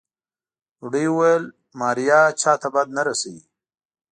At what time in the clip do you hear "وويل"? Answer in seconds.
1.11-1.43